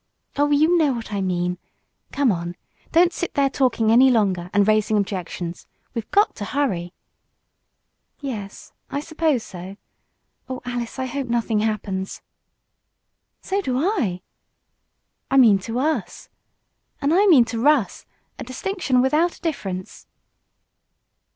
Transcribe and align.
"Oh, 0.35 0.49
you 0.49 0.79
know 0.79 0.93
what 0.93 1.13
I 1.13 1.21
mean. 1.21 1.59
Come 2.11 2.31
on. 2.31 2.55
Don't 2.91 3.13
sit 3.13 3.35
there 3.35 3.51
talking 3.51 3.91
any 3.91 4.09
longer, 4.09 4.49
and 4.51 4.67
raising 4.67 4.97
objections. 4.97 5.67
We've 5.93 6.09
got 6.09 6.33
to 6.37 6.45
hurry." 6.45 6.91
"Yes, 8.19 8.73
I 8.89 8.99
suppose 8.99 9.43
so. 9.43 9.77
Oh, 10.49 10.59
Alice, 10.65 10.97
I 10.97 11.05
hope 11.05 11.27
nothing 11.27 11.59
happens!" 11.59 12.23
"So 13.41 13.61
do 13.61 13.77
I." 13.77 14.21
"I 15.29 15.37
mean 15.37 15.59
to 15.59 15.77
us." 15.77 16.29
"And 16.99 17.13
I 17.13 17.27
mean 17.27 17.45
to 17.45 17.59
Russ. 17.61 18.07
A 18.39 18.43
distinction 18.43 19.01
without 19.03 19.35
a 19.37 19.41
difference." 19.41 20.07